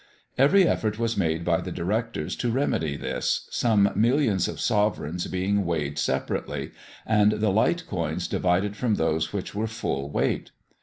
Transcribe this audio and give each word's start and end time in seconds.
Every 0.35 0.67
effort 0.67 0.97
was 0.97 1.15
made 1.15 1.45
by 1.45 1.61
the 1.61 1.71
Directors 1.71 2.35
to 2.37 2.49
remedy 2.49 2.97
this, 2.97 3.47
some 3.51 3.91
millions 3.95 4.47
of 4.47 4.59
sovereigns 4.59 5.27
being 5.27 5.63
weighed 5.63 5.99
separately, 5.99 6.71
and 7.05 7.33
the 7.33 7.51
light 7.51 7.83
coins 7.87 8.27
divided 8.27 8.75
from 8.75 8.95
those 8.95 9.31
which 9.31 9.53
were 9.53 9.67
full 9.67 10.09
weight. 10.09 10.49